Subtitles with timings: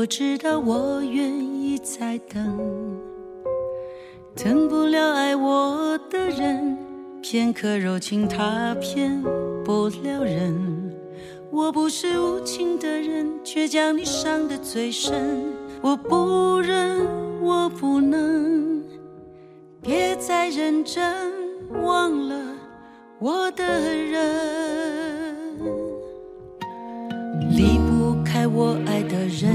[0.00, 2.58] 我知道我愿意再等，
[4.34, 6.78] 等不了爱我的人，
[7.20, 9.22] 片刻柔情他骗
[9.62, 10.56] 不了人。
[11.50, 15.52] 我不是无情的人，却将你伤得最深。
[15.82, 17.06] 我不忍，
[17.42, 18.82] 我不能，
[19.82, 21.14] 别再认真，
[21.82, 22.40] 忘了
[23.18, 24.80] 我的人。
[27.50, 29.54] 离不开我爱的人，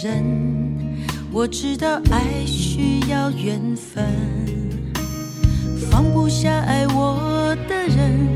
[0.00, 0.22] 人
[1.32, 4.04] 我知道爱需要缘分，
[5.90, 8.28] 放不下爱我的人，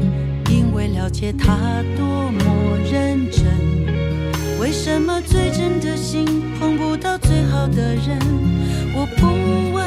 [0.50, 3.44] 因为了解他多么认真。
[4.58, 6.24] 为什么最真的心
[6.58, 8.18] 碰不到最好的人？
[8.94, 9.86] 我不问，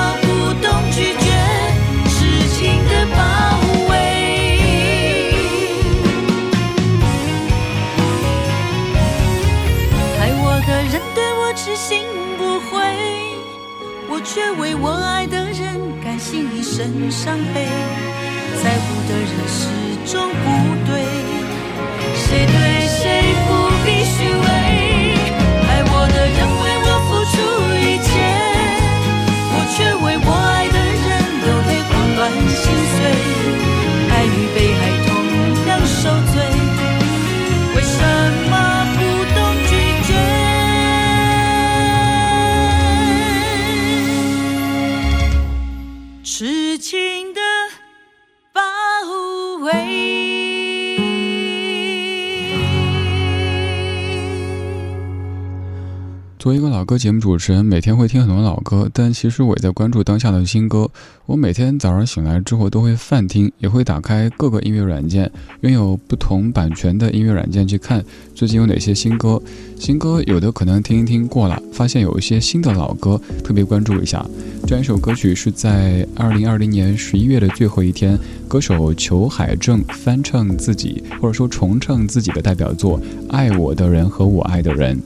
[14.33, 17.67] 却为我爱的人甘心一生伤悲，
[18.63, 19.67] 在乎的人始
[20.09, 20.45] 终不
[20.87, 21.03] 对，
[22.15, 23.49] 谁对谁不
[46.31, 46.60] Tschüss.
[56.41, 60.89] 作为一个老歌节目主持人，每天会听很多老歌，但其实我也在关注当下的新歌。
[61.27, 68.03] 我每天早上醒来之后都会泛听，也会打开各个音乐软件，拥有不同版权的音乐软件去看
[68.33, 69.39] 最近有哪些新歌。
[69.77, 74.25] 新歌有的可能听一听过了，发现有一些新的老歌，特别关注一下。
[74.65, 78.17] 这样一首歌曲是在二零二零年十一月的最后一天，
[78.47, 82.99] 歌手裘海正翻唱自己或者说重唱自己的代表作
[83.29, 84.97] 《爱我的人和我爱的人》。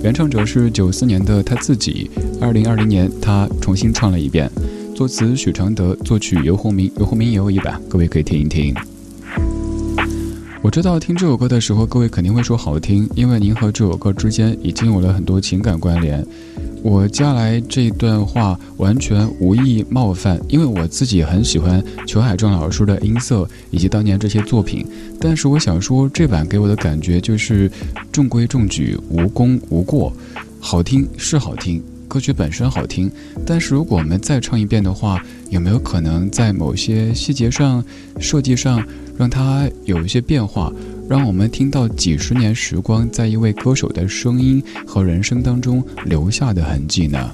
[0.00, 2.08] 原唱者是九四年的他自己，
[2.40, 4.48] 二零二零年他重新唱了一遍。
[4.94, 8.72] 作词许常德，作曲游鸿明，游鸿明也有一版，各位可以听一听。
[10.62, 16.24] 我知道听这首歌的时候，各位肯定会说好听，因为您和这首歌之间已经有了很多情感关联。
[16.82, 24.86] 我接下来这段话完全无意冒犯，因为我自己很喜欢裘海正老师的音色以及当年这些作品。
[25.20, 27.70] 但是我想说，这版给我的感觉就是
[28.12, 30.12] 中规中矩，无功无过，
[30.60, 31.82] 好听是好听。
[32.08, 33.10] 歌曲本身好听，
[33.46, 37.84] 但是如果我们再唱一遍的话，有没有可能在某些细节上、
[38.18, 38.82] 设计上
[39.16, 40.72] 让它有一些变化，
[41.06, 47.30] 让我们听到几十年时光在一位歌手的声音和人生当中留下的痕迹呢？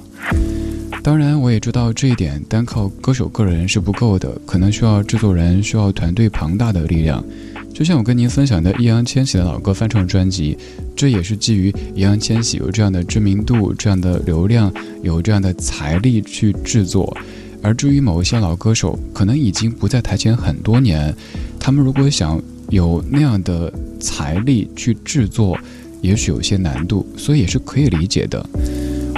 [1.01, 7.23] 当然，我也知道这一点单靠歌手个人是不够的，可能需要制作人、需要团队庞大的力量。
[7.75, 10.57] 就像我跟您分享的易烊千玺的老歌翻唱专辑，
[10.95, 14.73] 这也是基于易烊千玺有这样的知名度、这样的流量、
[15.03, 17.15] 有这样的财力去制作。
[17.61, 21.13] 而至于某一些老歌手，可能已经不在台前很多年，
[21.59, 23.69] 他们如果想有那样的
[23.99, 25.59] 财力去制作，
[25.99, 28.49] 也许有些难度，所以也是可以理解的。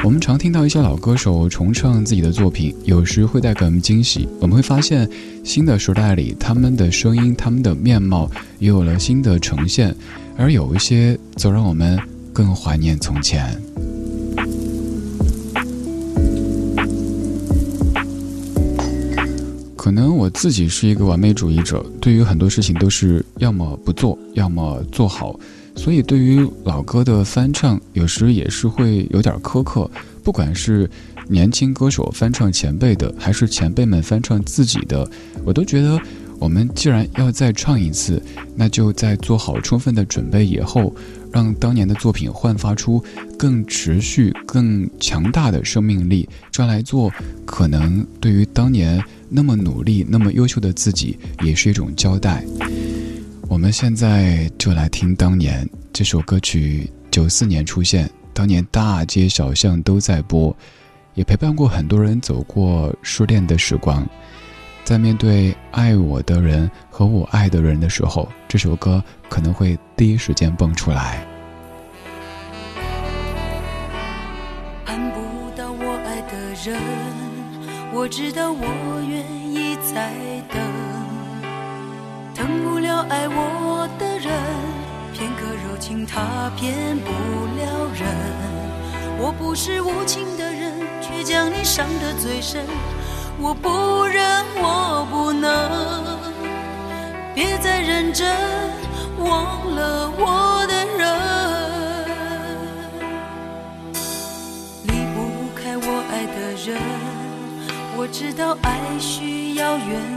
[0.03, 4.27] 我们常听到一些老歌手重唱自己的作品，有时会带给我们惊喜。
[4.39, 5.09] 我们会发现，
[5.43, 8.29] 新的时代里，他们的声音、他们的面貌
[8.59, 9.93] 也有了新的呈现，
[10.37, 11.99] 而有一些则让我们
[12.31, 13.59] 更怀念从前。
[19.75, 25.37] 可能我自己是一个完美主义者，对于很多事情都是要么不做，要么做好。
[25.77, 29.89] 所以，对于老歌的翻唱，有时也是会有点苛刻。
[30.23, 30.89] 不管是
[31.29, 35.09] 年轻歌手翻唱前辈的，还是前辈们翻唱自己的，
[35.45, 35.97] 我都觉得，
[36.39, 38.21] 我们既然要再唱一次，
[38.55, 40.93] 那就在做好充分的准备以后，
[41.31, 43.01] 让当年的作品焕发出
[43.37, 47.09] 更持续、更强大的生命力，这样来做，
[47.45, 52.43] 可能对于当年那么努力、那么优秀的自己，也是一种交代。
[53.49, 60.55] 我们现在就来听当年这首歌曲，九四年出现，当年大街小巷都在播，
[61.13, 64.05] 也陪伴过很多人走过失恋的时光。
[64.83, 71.25] 在面对爱我的人和我爱的人的时候，这首歌可能会第一时间蹦出来。
[74.85, 75.19] 盼不
[75.55, 76.37] 到我爱的
[76.69, 76.81] 人，
[77.93, 80.13] 我知道我愿意再
[80.53, 80.96] 等。
[82.37, 84.31] 等不了爱我的人，
[85.11, 88.07] 片刻柔情他骗不了人。
[89.17, 92.63] 我不是无情的人，却将你伤得最深。
[93.39, 94.23] 我不忍，
[94.57, 95.49] 我不能，
[97.33, 98.31] 别再认真
[99.17, 101.07] 忘了我的人。
[104.83, 106.79] 离不开我爱的人，
[107.97, 110.16] 我知道爱需要缘。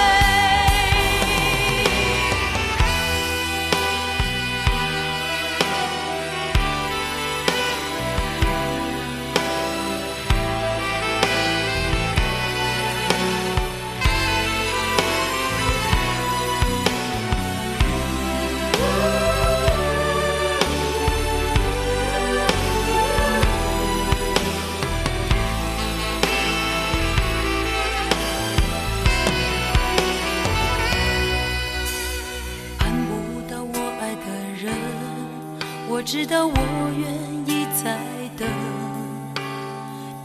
[36.11, 36.53] 知道我
[36.97, 37.09] 愿
[37.45, 37.97] 意再
[38.37, 38.45] 等，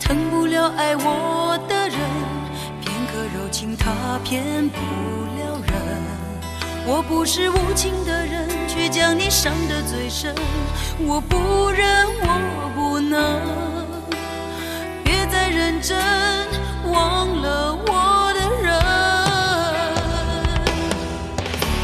[0.00, 1.96] 疼不了爱我的人，
[2.80, 5.72] 片刻柔情他骗不了人。
[6.88, 10.34] 我不是无情的人，却将你伤得最深。
[10.98, 13.40] 我不忍，我不能，
[15.04, 15.96] 别再认真
[16.90, 18.74] 忘了我的人。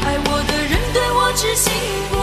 [0.03, 1.71] 爱我的人对我痴心
[2.11, 2.22] 不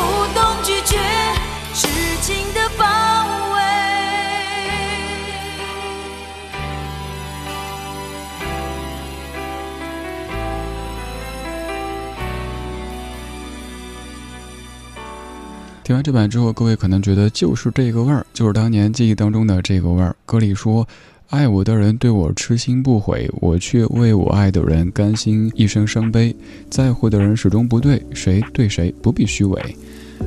[15.91, 20.15] 听完这版之后，各位可能觉得就是这个味儿，就是当年记忆当中的这个味儿。
[20.25, 20.87] 歌里说
[21.27, 26.33] ：“爱我的人对我痴心不悔，我却为我爱的人甘心一生伤悲。
[26.69, 29.75] 在乎的人始终不对，谁对谁不必虚伪。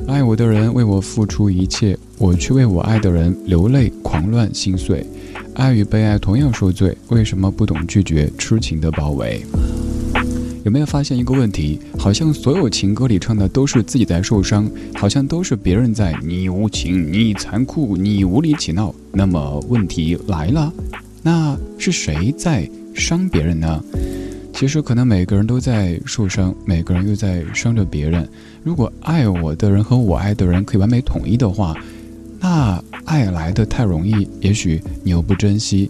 [0.07, 5.03] 爱我的人为我付出一切，我却为我爱的人流泪狂乱心碎。
[5.55, 9.43] 爱与被爱同样受罪，为什么不懂拒绝痴情的包围？”
[10.65, 11.79] 有没有发现一个问题？
[11.95, 18.91] 好像所有情歌里唱的都是自己在受伤，好像都是别人在你无情、你残酷、你无理取闹。
[19.11, 20.73] 那么问题来了，
[21.21, 23.79] 那是谁在伤别人呢？
[24.55, 28.27] 其实可能每个人都在受伤，每个人又在伤着别人。
[28.63, 31.77] 如果爱我的人和我爱的人可以完美统一的话，
[32.39, 35.87] 那爱来的太容易，也许你又不珍惜。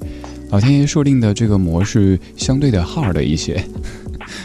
[0.49, 3.63] 老天爷设定的这个模式相对的 hard 一些。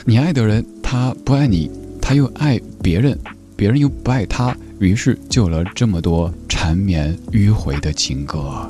[0.04, 1.70] 你爱的人，他不爱你，
[2.00, 3.18] 他又爱别人，
[3.56, 8.68] 别人又不爱他，于是就有了这么多缠绵迂回的情歌。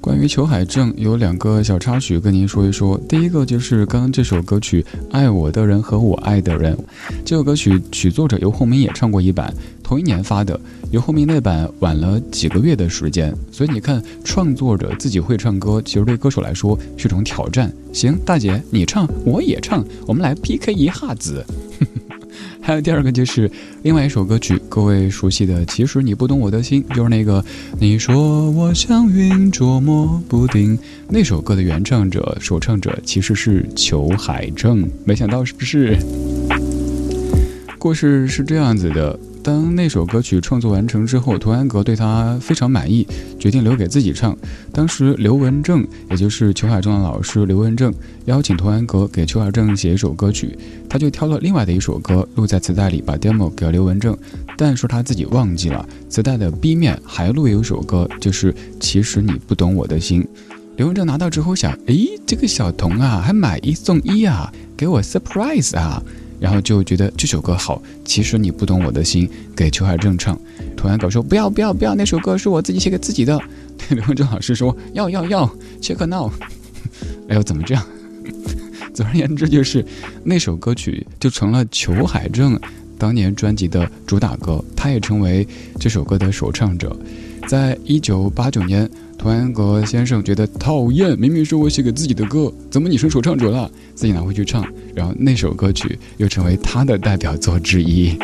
[0.00, 2.98] 关于裘海正有两个小插曲跟您说一说。
[3.08, 6.74] 第一个就是刚刚这首歌曲《爱我的人和我爱的人》，
[7.24, 9.54] 这首歌曲曲作者游鸿明也唱过一版，
[9.90, 10.58] 同一年发的。
[10.92, 17.72] 游鸿明那版晚了几个月的时间，所以你看，创作者自己会唱歌，其实对歌手来说是一种挑战。
[17.92, 21.44] 行，大姐你唱，我也唱，我们来 PK 一下子。
[22.60, 23.50] 还有第二个就是
[23.82, 25.64] 另外一首歌曲，各位熟悉的。
[25.64, 27.44] 其实你不懂我的心，就是那个
[27.80, 30.78] 你说我像云捉摸不定
[31.08, 34.88] 那首歌的原唱者、首唱者其实是裘海正。
[35.04, 35.98] 没想到是不是？
[37.76, 39.18] 故事是这样子的。
[39.42, 43.06] 当那首歌曲创作完成之后，童安格对他非常满意，
[43.38, 44.36] 决定留给自己唱。
[44.70, 47.92] 当时刘文正，也就是裘海正的老师刘文正，
[48.26, 54.16] 邀请童安格给裘海正写一首歌曲，他就挑了另外的一首歌录在磁带里，把 demo 给了刘文正。
[54.58, 60.22] 但说他自己忘记了，磁带的 B 面还录有一首歌，就是《其实你不懂我的心》。
[60.76, 66.02] 刘文正拿到之后想，诶，这个小童啊，还买一送一啊，给我 surprise 啊！
[66.40, 70.38] 然后就觉得这首歌好，其实你不懂我的心，给裘海正唱。
[70.76, 73.38] 童安格说不要不要不要，那首歌是我自己写给自己的。
[73.76, 75.48] 对 刘文正老师说要要要，
[75.80, 76.30] 切克闹。
[77.28, 77.86] 哎呦，怎么这样？
[78.94, 79.84] 总而言之，就是
[80.24, 82.58] 那首歌曲就成了裘海正
[82.98, 85.46] 当年专辑的主打歌，他也成为
[85.78, 86.94] 这首歌的首唱者。
[87.46, 88.88] 在一九八九年。
[89.18, 93.70] 童安格先生觉得讨厌，明明是我写给自己的歌，怎么你成首唱者了？
[93.94, 98.16] 自己拿回去唱，然后那首歌曲又成为他的代表作之一。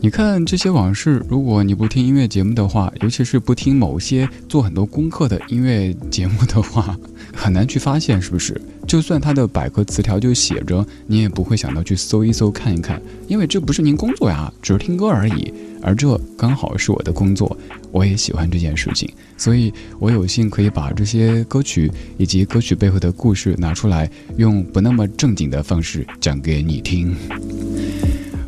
[0.00, 6.96] 你看这些往事，如果你不听音乐节目的话，尤其是不听某些做很多功课的音乐节目的话，
[7.34, 8.58] 很难去发现，是不是？
[8.86, 15.52] 就算他的百科词条就写着，你也不会想到去搜一搜看一看，因为这不是您工作呀，只是听歌而已。
[15.82, 17.56] 而这刚好是我的工作，
[17.90, 27.16] 我也喜欢这件事情，所以我有幸可以把这些歌曲以及歌曲背后的故事拿出来，用不那么正经的方式讲给你听。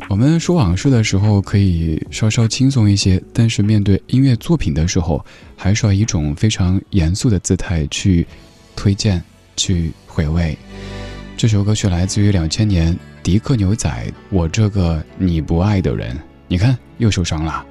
[0.09, 5.25] 我们说往事的时候可以稍稍轻松一些，但是面对音乐作品的时候，
[5.55, 8.27] 还是要以一种非常严肃的姿态去
[8.75, 9.19] 推荐、
[9.55, 10.55] 去回味。
[11.35, 13.89] 这首歌曲来自于两千年迪克牛仔
[14.29, 16.15] 《我这个你不爱的人》，
[16.47, 17.65] 你看又受伤了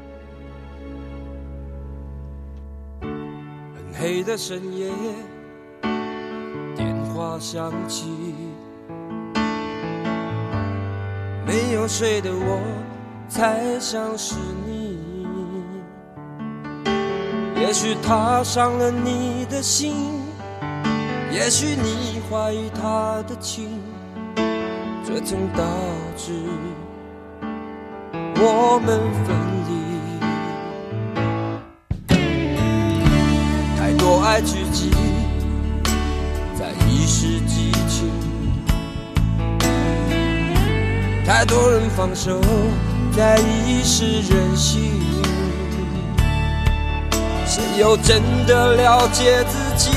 [3.93, 4.23] 黑。
[4.23, 4.89] 的深夜，
[6.77, 8.07] 电话响起，
[11.45, 12.61] 没有睡的我，
[13.29, 15.27] 才想是你。
[17.57, 19.93] 也许他伤了你的心，
[21.33, 23.81] 也许你怀疑他的情，
[25.05, 25.65] 这曾导
[26.17, 26.33] 致
[28.15, 29.35] 我们分
[29.69, 29.71] 离。
[33.79, 34.91] 太多爱聚集
[36.59, 38.11] 在一时激情，
[41.27, 42.41] 太多人放手
[43.17, 44.93] 在一时任性。
[47.47, 49.91] 谁又真的了解自己？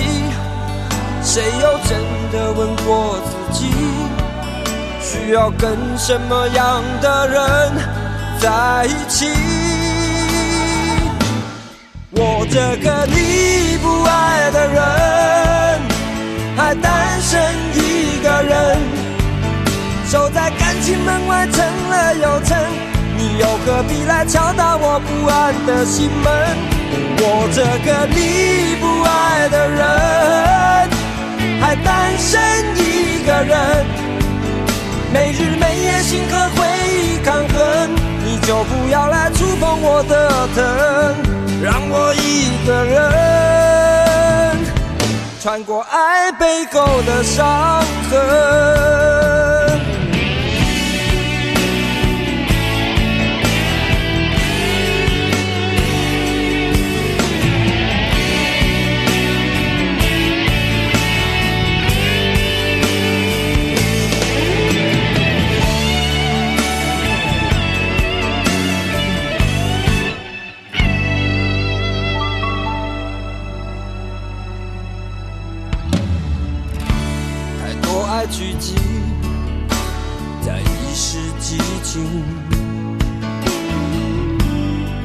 [1.22, 2.00] 谁又真
[2.32, 3.72] 的问过自己？
[5.02, 7.72] 需要跟什么样的人
[8.46, 9.26] 在一起？
[12.12, 14.78] 我这个你不爱的人，
[16.56, 17.42] 还单身
[17.74, 18.78] 一个人，
[20.08, 22.56] 守在感情门外撑了又撑，
[23.18, 26.32] 你又何必来敲打我不安的心门？
[27.18, 29.82] 我这个你不爱的人，
[31.60, 32.40] 还单身
[32.78, 33.58] 一个人，
[35.12, 36.65] 没日没夜心和回忆抗衡，你
[38.46, 40.64] 就不要来触碰我的疼，
[41.64, 42.96] 让我一个人
[45.42, 49.95] 穿过爱背后的伤痕。
[77.82, 78.76] 多爱聚集
[80.46, 82.24] 在一时激情，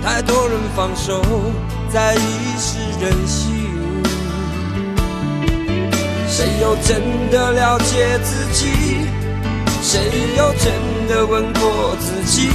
[0.02, 1.22] 太多人放手
[1.92, 3.50] 在一时任性。
[6.28, 9.06] 谁又真的了解自己？
[9.82, 10.00] 谁
[10.36, 10.72] 又真
[11.08, 12.50] 的问过自己？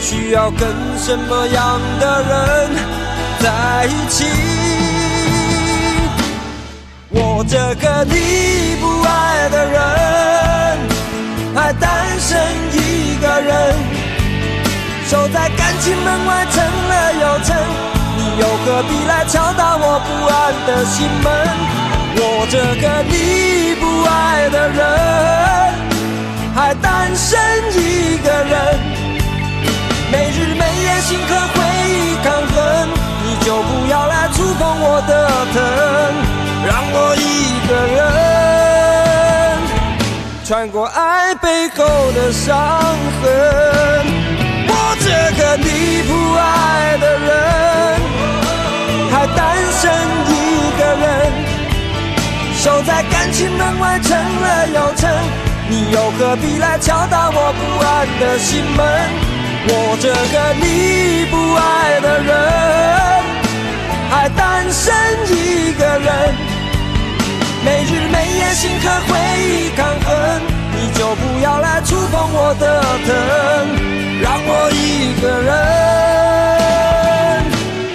[0.00, 2.70] 需要跟什么样的人
[3.40, 4.24] 在一起？
[7.42, 9.82] 我这个你不爱的人，
[11.52, 12.38] 还单身
[12.70, 13.74] 一个人，
[15.08, 17.56] 守在感情门外撑了又撑，
[18.16, 21.32] 你又何必来敲打我不安的心门？
[22.14, 24.80] 我这个你不爱的人，
[26.54, 27.40] 还单身
[27.74, 28.78] 一个人，
[37.72, 37.98] 的人
[40.44, 42.54] 穿过爱背后的伤
[43.22, 43.32] 痕。
[44.68, 45.08] 我这
[45.40, 47.30] 个你不爱的人，
[49.10, 49.40] 还单
[49.80, 49.80] 身
[50.28, 50.30] 一
[50.78, 51.32] 个人，
[52.58, 55.08] 守在感情门外撑了又撑，
[55.70, 58.78] 你又何必来敲打我不安的心门？
[59.64, 62.30] 我这个你不爱的人，
[64.10, 64.92] 还单身
[65.30, 66.51] 一个人。
[67.64, 70.10] 每日每夜心和回忆抗衡，
[70.72, 73.14] 你就不要来触碰我的疼，
[74.20, 75.52] 让我一个人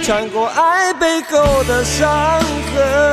[0.02, 2.40] 穿过爱背后的伤
[2.74, 3.07] 痕。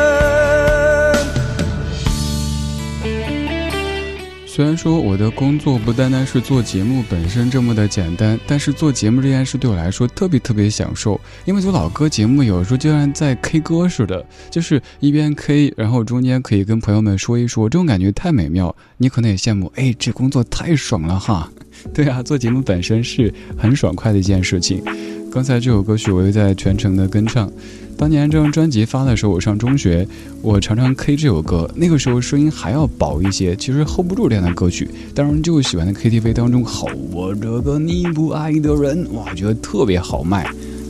[4.56, 11.20] 虽然说我的工作不单单是做节目本身这么的简单，但是做节目这件事对我来说特别特别享受。
[11.44, 18.74] 因为做老歌节目有时候就像在 K 歌似的，就是一边 K，然后中间可以跟朋友们说一说，这种感觉太美妙。
[18.96, 21.52] 你可能也羡慕，哎，这工作太爽了哈。
[21.94, 24.82] 对啊，做节目本身是很爽快的一件事情。
[25.30, 27.52] 刚才这首歌曲我又在全程的跟唱。
[27.98, 30.06] 当年这张专辑发的时候，我上中学，
[30.42, 31.70] 我常常 K 这首歌。
[31.76, 34.90] 那个时候声音还要薄一些，其实 hold 不住这样的歌曲。
[35.14, 40.46] 当然就喜欢在 KTV 当中吼我这个你不爱的人，哇，觉得特别豪迈。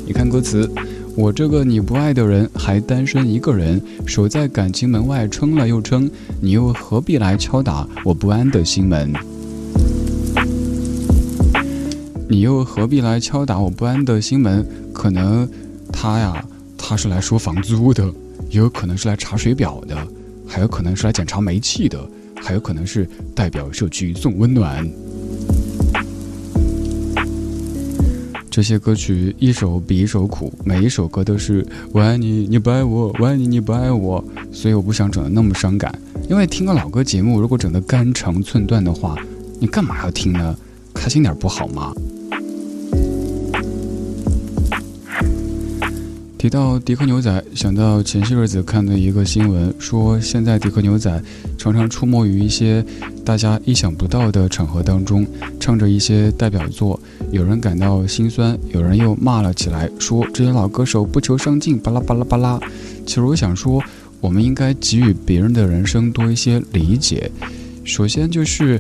[0.08, 0.68] 你看歌词，
[1.16, 6.10] 我这个你不爱的人还单身一个人，守在感情门外撑了又撑，
[6.42, 9.14] 你又何必来敲打我不安的心门？
[12.28, 14.66] 你又何必来敲打我不安的心门？
[14.92, 15.48] 可能
[15.92, 16.44] 他呀。
[16.88, 18.06] 他是来收房租的，
[18.52, 20.08] 也有可能是来查水表的，
[20.46, 22.00] 还有可能是来检查煤气的，
[22.36, 24.88] 还有可能是代表社区送温暖。
[28.52, 35.92] 这些歌曲一首比一首苦，每一首歌都是我爱你你不爱我，我爱你你不爱我，所以我不想整的那么伤感。
[36.30, 39.18] 因为听个老歌节目，如果整的肝肠寸断的话，
[39.60, 40.56] 你干嘛要听呢？
[40.94, 41.92] 开心点不好吗？
[46.46, 51.20] 提到迪克牛仔，想到前些日子看的一个新闻，说现在迪克牛仔
[51.58, 52.86] 常常出没于一些
[53.26, 55.26] 大家意想不到的场合当中，
[55.60, 57.00] 唱着一些代表作，
[57.32, 62.60] 有人感到心酸，有人又骂了起来，说这些老歌手不求上进，巴拉巴拉巴拉。
[63.08, 63.82] 其实我想说，
[64.22, 67.32] 我们应该给予别人的人生多一些理解。
[67.84, 68.80] 首先就是。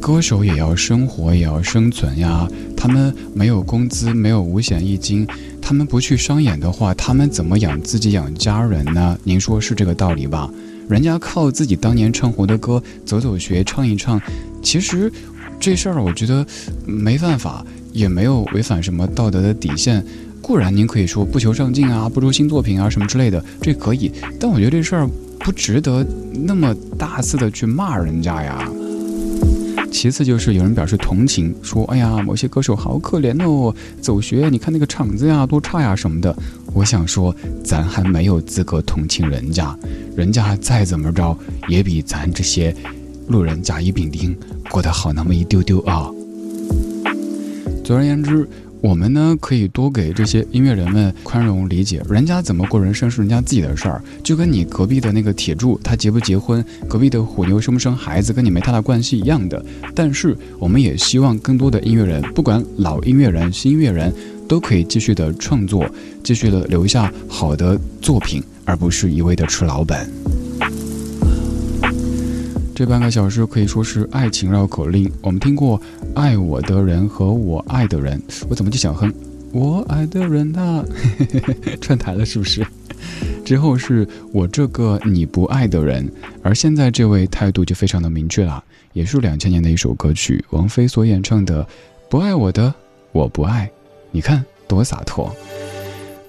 [0.00, 2.48] 歌手也要生活，也要生存呀。
[2.76, 5.26] 他们没有工资，没有五险一金，
[5.72, 9.18] 他们不去商演的话，他们怎么养自己、养家人呢？
[9.24, 10.46] 您说是这个道理吧？
[10.86, 14.20] 人家靠自己当年唱红的歌走走学，唱一唱。
[14.62, 15.10] 其实
[15.58, 16.46] 这事儿我觉得
[16.84, 20.04] 没犯法，也没有违反什么道德的底线。
[20.42, 24.12] 固然您可以说不求上进啊，不出新作品啊什么之类的，这可以。
[24.38, 25.08] 但我觉得这事儿
[25.38, 28.68] 不值得那么大肆的去骂人家呀。
[29.92, 36.34] 其次就是有人表示同情，说：“哎呀，某些歌手好可怜哦，走学，你看那个场子呀，多差呀什么的。”
[36.74, 39.78] 我想说，咱还没有资格同情人家，
[40.16, 41.36] 人家再怎么着
[41.68, 42.74] 也比咱这些
[43.28, 44.34] 路人甲乙丙丁
[44.70, 46.10] 过得好那么一丢丢啊。
[47.84, 48.48] 总而言之。
[48.82, 59.64] 我们呢，可以多给这些音乐人们宽容理解，人家怎么过人生是人家自己的事儿，就跟你隔壁的那个铁柱他结不结婚，隔壁的虎牛生不生孩子，跟你没太大关系一样的。
[59.94, 64.12] 但是，我们也希望更多的音乐人，不管老音乐人、新音乐人，
[64.48, 65.88] 都可以继续的创作，
[66.24, 70.41] 继续的留下好的作品，而不是一味的吃老本。
[72.82, 75.08] 这半个小时可以说是爱情绕口令。
[75.22, 75.80] 我们听过
[76.16, 79.14] “爱我的人和我爱的人”，我怎么就想哼
[79.54, 80.84] “我爱的人呐”，
[81.80, 82.66] 串台了是不是？
[83.44, 88.64] 之后是我这个你不爱的人，而现在这位态度就非常的明确了，
[88.94, 91.62] 也是两千年的一首歌曲，王菲所演唱的
[92.10, 92.74] 《不爱我的
[93.12, 93.66] 我不爱》，
[94.10, 95.32] 你看多洒脱。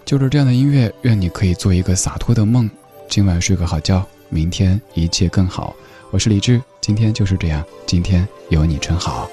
[0.05, 2.69] 就是这样的音乐，愿你可以做一个洒脱的梦，
[3.09, 5.75] 今晚睡个好觉，明天一切更好。
[6.13, 9.27] 我是李志，今天就是这样，今天有你真好。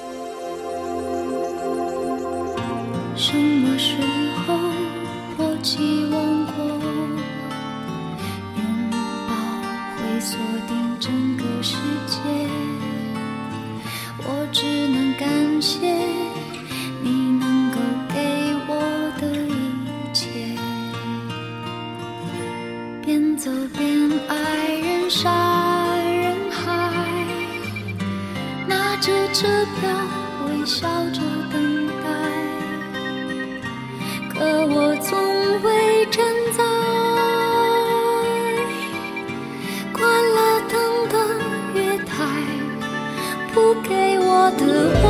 [44.66, 45.06] 的我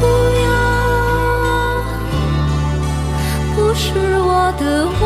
[0.00, 0.04] 不
[0.44, 0.48] 要
[3.54, 3.84] 不是
[4.20, 4.62] 我的
[5.00, 5.05] 我。